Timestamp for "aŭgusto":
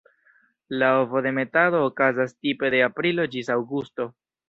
3.61-4.13